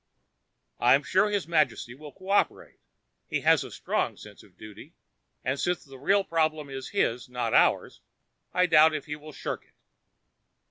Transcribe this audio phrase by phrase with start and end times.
[0.79, 2.79] "I'm sure His Majesty will cooperate.
[3.27, 4.95] He has a strong sense of duty
[5.43, 8.01] and since the real problem is his, not ours,
[8.51, 9.75] I doubt if he will shirk it."